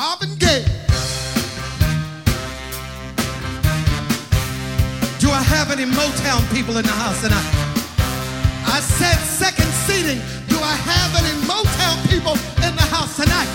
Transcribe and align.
Marvin 0.00 0.34
Gaye. 0.36 0.64
Do 5.18 5.28
I 5.30 5.42
have 5.42 5.70
any 5.70 5.84
Motown 5.84 6.40
people 6.54 6.78
in 6.78 6.84
the 6.86 6.96
house 7.04 7.20
tonight? 7.20 7.50
I 8.64 8.80
said 8.80 9.18
second 9.18 9.70
seating. 9.84 10.22
Do 10.48 10.56
I 10.56 10.74
have 10.88 11.10
any 11.20 11.34
Motown 11.44 11.98
people 12.08 12.32
in 12.66 12.74
the 12.80 12.86
house 12.96 13.14
tonight? 13.16 13.50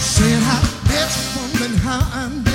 Said 0.00 0.40
I 0.56 0.58
bet 0.88 1.12
woman 1.36 1.76
how 1.84 2.00
I'm 2.14 2.51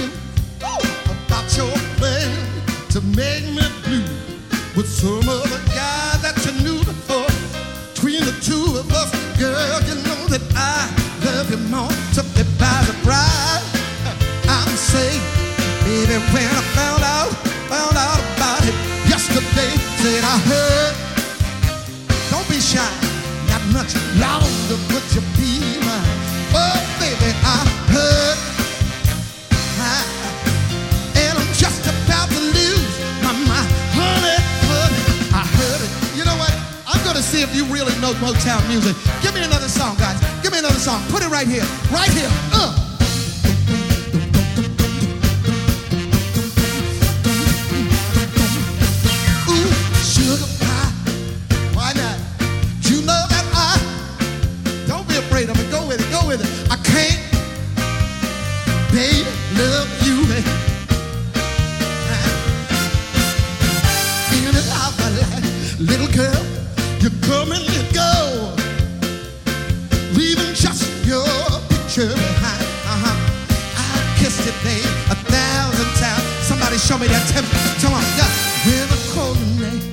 said 20.07 20.23
I 20.23 20.37
heard. 20.51 20.93
Don't 22.31 22.47
be 22.47 22.59
shy, 22.63 22.91
not 23.51 23.63
much 23.75 23.91
longer, 24.23 24.79
would 24.91 25.07
you 25.11 25.23
be 25.35 25.51
mine? 25.83 26.15
Oh, 26.55 26.79
baby, 26.99 27.31
I 27.43 27.59
heard. 27.91 28.37
I, 29.83 29.99
and 31.23 31.33
I'm 31.35 31.51
just 31.51 31.83
about 31.91 32.27
to 32.31 32.39
lose 32.55 32.93
my 33.19 33.35
mind. 33.51 33.69
Honey, 33.99 34.39
honey, 34.71 35.03
I 35.35 35.43
heard 35.59 35.81
it. 35.83 35.91
You 36.15 36.23
know 36.23 36.37
what? 36.39 36.55
I'm 36.87 37.03
gonna 37.03 37.25
see 37.31 37.41
if 37.41 37.53
you 37.53 37.65
really 37.65 37.95
know 37.99 38.13
Motown 38.23 38.63
music. 38.71 38.95
Give 39.21 39.33
me 39.35 39.43
another 39.43 39.67
song, 39.67 39.97
guys. 39.97 40.17
Give 40.41 40.53
me 40.53 40.59
another 40.59 40.79
song. 40.79 41.03
Put 41.09 41.21
it 41.21 41.29
right 41.29 41.47
here. 41.47 41.67
Right 41.91 42.11
here. 42.11 42.31
Uh. 42.53 42.86
I 56.69 56.75
can't, 56.83 57.19
baby, 58.91 59.23
love 59.55 59.89
you. 60.05 60.25
baby. 60.27 60.51
In 64.35 64.55
and 64.55 64.69
out 64.79 64.93
my 64.99 65.09
life, 65.21 65.79
little 65.79 66.11
girl, 66.13 66.43
you 66.99 67.09
come 67.27 67.51
and 67.51 67.63
you 67.63 67.83
go, 67.93 68.53
leaving 70.13 70.53
just 70.53 70.83
your 71.05 71.25
picture 71.69 72.13
behind. 72.13 72.67
Uh-huh. 72.93 73.15
I 73.77 74.15
kissed 74.19 74.45
it, 74.47 74.55
babe, 74.63 74.83
a 75.11 75.15
thousand 75.15 75.91
times. 76.01 76.23
Somebody 76.47 76.77
show 76.77 76.97
me 76.97 77.07
that 77.07 77.25
temper. 77.31 77.57
Come 77.81 77.93
on, 77.93 78.03
yeah. 78.19 78.27
When 78.67 78.87
the 78.91 78.99
cold 79.15 79.39
night, 79.63 79.83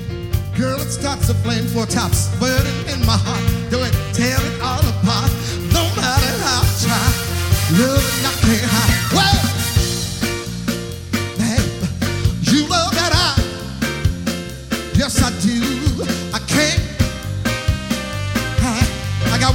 girl, 0.57 0.79
it 0.81 0.91
starts 0.91 1.27
to 1.27 1.33
flame 1.35 1.65
four 1.67 1.85
tops, 1.85 2.27
burning 2.39 2.79
in 2.91 3.05
my 3.05 3.17
heart. 3.17 3.43
Do 3.71 3.81
it, 3.83 3.93
tear 4.13 4.35
it 4.35 4.61
all 4.61 4.83
apart. 4.83 5.31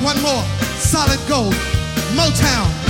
One 0.02 0.22
more, 0.22 0.42
solid 0.78 1.20
gold, 1.28 1.54
Motown. 2.16 2.89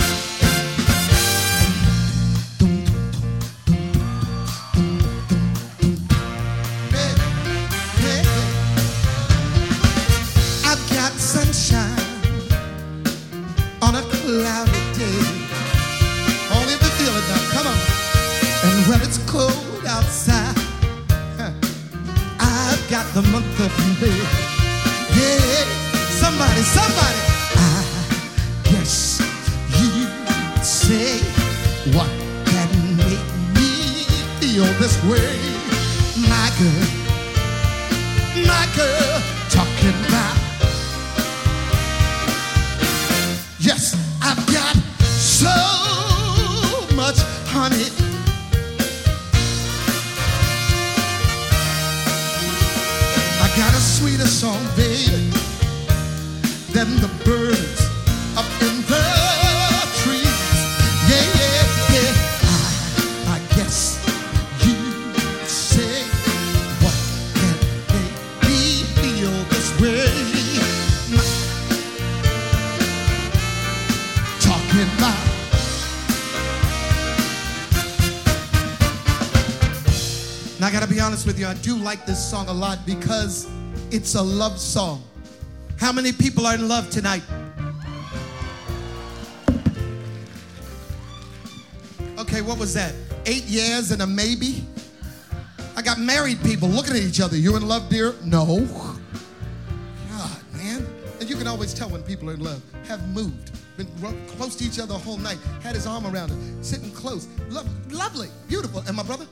The 23.15 23.23
month 23.33 23.61
of 23.61 24.01
May. 24.01 24.09
Yeah, 25.17 25.65
somebody, 26.21 26.63
somebody. 26.63 27.30
Sweeter 54.01 54.27
song, 54.27 54.65
baby, 54.77 55.29
than 56.73 56.89
the 57.05 57.11
birds 57.23 57.81
up 58.35 58.49
in 58.63 58.77
the 58.89 59.05
trees. 60.01 60.41
Yeah, 61.11 61.27
yeah, 61.41 61.65
yeah. 61.93 62.13
I, 62.49 63.37
I 63.37 63.39
guess 63.57 64.01
you 64.65 64.77
say 65.47 66.01
what 66.81 66.97
can 67.37 67.57
make 67.93 68.17
me 68.49 68.61
feel 68.97 69.37
this 69.53 69.69
way. 69.83 70.09
My- 71.13 71.37
talking 74.41 74.89
about. 74.97 75.21
Now, 80.59 80.67
I 80.69 80.71
gotta 80.73 80.87
be 80.87 81.01
honest 81.01 81.27
with 81.27 81.39
you, 81.39 81.47
I 81.47 81.53
do 81.55 81.77
like 81.77 82.07
this 82.07 82.19
song 82.31 82.49
a 82.49 82.53
lot 82.53 82.79
because 82.87 83.47
it's 83.91 84.15
a 84.15 84.23
love 84.23 84.59
song. 84.59 85.03
How 85.79 85.93
many 85.93 86.13
people 86.13 86.47
are 86.47 86.55
in 86.55 86.69
love 86.69 86.91
tonight? 86.91 87.23
Okay, 92.19 92.43
what 92.43 92.59
was 92.59 92.75
that? 92.75 92.95
Eight 93.27 93.45
years 93.45 93.91
and 93.91 94.03
a 94.03 94.07
maybe? 94.07 94.65
I 95.77 95.83
got 95.83 95.99
married 95.99 96.43
people 96.43 96.69
looking 96.69 96.95
at 96.95 97.03
each 97.03 97.21
other. 97.21 97.37
You 97.37 97.57
in 97.57 97.67
love, 97.67 97.89
dear? 97.89 98.15
No. 98.23 98.67
God, 100.11 100.43
man. 100.53 100.87
And 101.19 101.29
you 101.29 101.37
can 101.37 101.47
always 101.47 101.73
tell 101.73 101.89
when 101.89 102.03
people 102.03 102.29
are 102.31 102.35
in 102.35 102.45
love. 102.45 102.63
Have 102.87 103.09
moved, 103.09 103.51
been 103.77 103.87
close 104.29 104.55
to 104.57 104.65
each 104.65 104.79
other 104.79 104.93
the 104.93 104.99
whole 104.99 105.17
night, 105.17 105.39
had 105.63 105.75
his 105.75 105.87
arm 105.87 106.07
around 106.07 106.29
her, 106.29 106.37
sitting 106.63 106.91
close. 106.91 107.27
Lo- 107.49 107.65
lovely, 107.89 108.29
beautiful. 108.49 108.83
And 108.87 108.97
my 108.97 109.03
brother, 109.03 109.27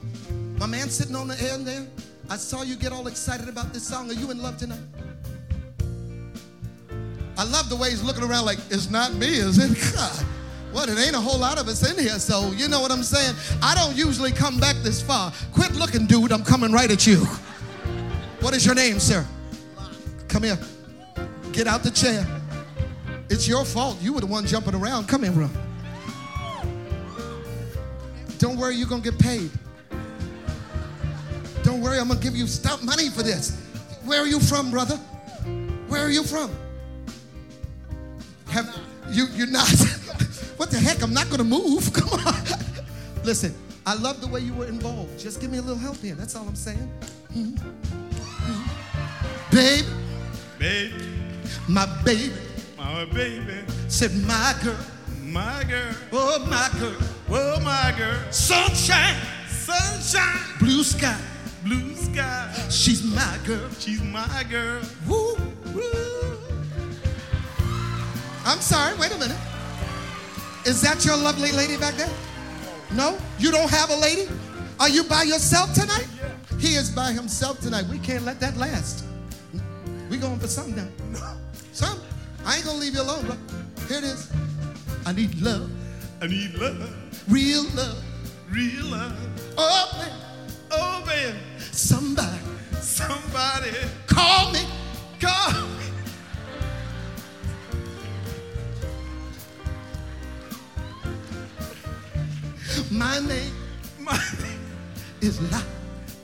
my 0.59 0.67
man 0.67 0.89
sitting 0.89 1.15
on 1.15 1.29
the 1.29 1.37
end 1.53 1.67
there, 1.67 1.87
I 2.31 2.37
saw 2.37 2.63
you 2.63 2.77
get 2.77 2.93
all 2.93 3.07
excited 3.07 3.49
about 3.49 3.73
this 3.73 3.87
song. 3.87 4.11
Are 4.11 4.15
you 4.15 4.31
in 4.31 4.43
love 4.43 4.59
tonight? 4.59 4.81
I 7.39 7.45
love 7.45 7.69
the 7.69 7.77
way 7.77 7.91
he's 7.91 8.03
looking 8.03 8.25
around 8.25 8.45
like, 8.45 8.59
it's 8.71 8.91
not 8.91 9.15
me, 9.15 9.29
is 9.29 9.59
it? 9.59 9.95
God. 9.95 10.27
What, 10.73 10.91
it 10.91 10.99
ain't 10.99 11.17
a 11.17 11.21
whole 11.21 11.39
lot 11.39 11.59
of 11.59 11.67
us 11.69 11.91
in 11.91 11.99
here, 11.99 12.19
so 12.19 12.51
you 12.53 12.69
know 12.69 12.81
what 12.81 12.93
I'm 12.93 13.03
saying? 13.03 13.35
I 13.63 13.75
don't 13.75 13.97
usually 13.97 14.33
come 14.33 14.61
back 14.61 14.77
this 14.83 15.01
far. 15.01 15.33
Quit 15.55 15.75
looking, 15.77 16.07
dude, 16.07 16.31
I'm 16.31 16.45
coming 16.45 16.73
right 16.73 16.91
at 16.91 17.07
you. 17.07 17.25
What 18.41 18.55
is 18.55 18.67
your 18.67 18.75
name, 18.75 19.01
sir? 19.01 19.27
Come 20.29 20.43
here. 20.43 20.59
Get 21.53 21.67
out 21.67 21.83
the 21.83 21.91
chair. 21.91 22.27
It's 23.31 23.49
your 23.49 23.65
fault. 23.65 23.97
You 24.03 24.13
were 24.13 24.21
the 24.21 24.27
one 24.27 24.47
jumping 24.47 24.75
around. 24.75 25.09
Come 25.09 25.23
here, 25.23 25.33
bro. 25.33 25.49
Don't 28.39 28.57
worry, 28.59 28.75
you're 28.77 28.89
gonna 28.89 29.03
get 29.03 29.19
paid. 29.19 29.51
Don't 31.79 31.85
worry, 31.87 32.01
I'm 32.01 32.09
gonna 32.09 32.19
give 32.19 32.35
you 32.35 32.49
stop 32.49 32.83
money 32.83 33.09
for 33.09 33.23
this. 33.23 33.57
Where 34.05 34.21
are 34.21 34.27
you 34.27 34.41
from, 34.41 34.69
brother? 34.73 34.97
Where 35.87 36.05
are 36.05 36.11
you 36.11 36.25
from? 36.25 36.51
Have 38.49 38.69
you 39.11 39.27
you're 39.35 39.47
not 39.47 39.69
what 40.57 40.73
the 40.73 40.77
heck? 40.77 41.03
I'm 41.03 41.15
not 41.15 41.31
gonna 41.31 41.45
move. 41.45 41.93
Come 41.95 42.09
on. 42.27 42.35
Listen, 43.23 43.55
I 43.87 43.95
love 43.95 44.21
the 44.21 44.27
way 44.27 44.41
you 44.41 44.55
were 44.55 44.67
involved. 44.67 45.21
Just 45.21 45.41
give 45.41 45.53
me 45.53 45.59
a 45.59 45.63
little 45.63 45.79
help 45.79 45.99
here. 45.99 46.17
That's 46.17 46.35
all 46.35 46.49
I'm 46.49 46.57
saying. 46.57 46.91
Mhm. 47.33 47.57
Mhm. 47.57 49.53
Babe, 49.53 49.87
Babe, 50.59 50.93
my 51.69 51.87
baby 52.05 52.33
my 52.77 53.05
baby, 53.05 53.63
said 53.87 54.13
my 54.27 54.53
girl, 54.65 54.77
my 55.23 55.63
girl, 55.63 55.95
oh 56.13 56.45
my 56.51 56.69
girl, 56.81 56.97
oh 57.31 57.61
my 57.61 57.95
girl, 57.97 58.19
sunshine, 58.33 59.15
sunshine, 59.49 60.41
blue 60.59 60.83
sky, 60.83 61.17
blue 61.65 61.95
sky, 61.95 62.53
she's 62.71 63.03
my 63.03 63.39
girl. 63.45 63.69
she's 63.79 64.03
my 64.03 64.45
girl. 64.51 64.81
Woo, 65.07 65.37
woo. 65.75 66.39
I'm 68.45 68.61
sorry, 68.61 68.97
wait 68.99 69.13
a 69.15 69.19
minute. 69.19 69.37
Is 70.65 70.81
that 70.83 71.05
your 71.05 71.17
lovely 71.17 71.53
lady 71.53 71.77
back 71.77 71.95
there? 71.95 72.11
No? 72.93 73.19
You 73.39 73.51
don't 73.51 73.71
have 73.71 73.91
a 73.91 73.97
lady? 73.97 74.29
Are 74.81 74.89
you 74.89 75.05
by 75.05 75.23
yourself 75.25 75.73
tonight? 75.75 76.09
He 76.59 76.75
is 76.75 76.91
by 76.91 77.13
himself 77.13 77.61
tonight. 77.61 77.85
We 77.91 77.99
can't 77.99 78.25
let 78.25 78.41
that 78.41 78.57
last. 78.57 79.05
We 80.11 80.17
going 80.17 80.39
for 80.39 80.47
something 80.49 80.75
now. 81.13 81.37
Some. 81.73 82.01
I 82.45 82.57
ain't 82.57 82.65
gonna 82.65 82.79
leave 82.79 82.95
you 82.95 83.03
alone, 83.03 83.27
bro. 83.27 83.37
Here 83.89 83.99
it 83.99 84.05
is. 84.05 84.31
I 85.05 85.13
need 85.13 85.41
love. 85.41 85.71
I 86.21 86.27
need 86.27 86.55
love, 86.55 86.93
Real 87.29 87.65
love. 87.75 88.03
real 88.51 88.87
love. 88.87 89.13
Oh, 89.57 89.91
man. 89.99 90.28
Name 103.99 104.61
is 105.21 105.41
Lot, 105.53 105.65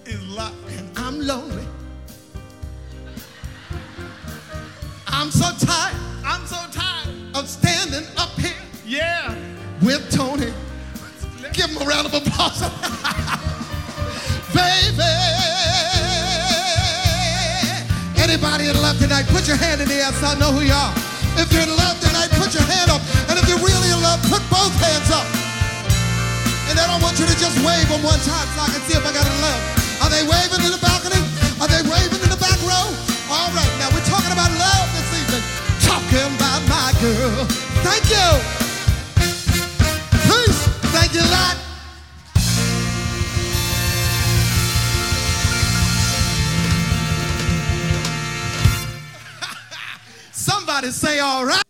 is 0.06 0.23
Lot. 0.29 0.53
and 0.71 0.88
I'm 0.99 1.21
lonely. 1.21 1.65
I'm 5.06 5.31
so 5.31 5.50
tired 5.65 5.97
I'm 6.25 6.47
so 6.47 6.56
tired. 6.73 7.09
of 7.35 7.49
standing 7.49 8.05
up 8.17 8.31
here 8.38 8.53
Yeah. 8.87 9.35
with 9.82 10.11
Tony. 10.11 10.53
Give 11.53 11.71
him 11.71 11.82
a 11.82 11.85
round 11.85 12.06
of 12.06 12.15
applause. 12.15 12.61
Baby. 14.55 15.11
Anybody 18.17 18.69
in 18.69 18.76
love 18.82 18.99
tonight, 18.99 19.26
put 19.29 19.47
your 19.47 19.56
hand 19.56 19.81
in 19.82 19.88
the 19.88 19.94
air 19.94 20.12
so 20.12 20.26
I 20.26 20.35
know 20.38 20.50
who 20.53 20.61
you 20.62 20.73
are. 20.73 20.93
If 21.37 21.53
you're 21.53 21.62
in 21.62 21.76
love 21.76 22.00
wave 27.85 28.01
them 28.01 28.05
one 28.05 28.21
time 28.21 28.49
so 28.57 28.61
I 28.63 28.69
can 28.73 28.81
see 28.89 28.97
if 28.97 29.05
I 29.05 29.13
got 29.13 29.27
in 29.27 29.37
love. 29.45 29.61
Are 30.01 30.09
they 30.11 30.25
waving 30.25 30.65
in 30.65 30.73
the 30.73 30.81
balcony? 30.81 31.21
Are 31.61 31.69
they 31.69 31.83
waving 31.85 32.23
in 32.25 32.31
the 32.33 32.41
back 32.41 32.57
row? 32.65 32.89
All 33.29 33.51
right, 33.53 33.73
now 33.79 33.93
we're 33.93 34.05
talking 34.09 34.33
about 34.33 34.49
love 34.57 34.89
this 34.97 35.13
evening. 35.21 35.45
Talking 35.85 36.33
about 36.37 36.65
my 36.65 36.93
girl. 37.01 37.45
Thank 37.85 38.09
you. 38.09 38.41
Peace. 40.25 40.61
Thank 40.97 41.13
you, 41.13 41.21
a 41.21 41.29
lot. 41.29 41.57
Somebody 50.33 50.91
say, 50.91 51.19
all 51.19 51.45
right. 51.45 51.63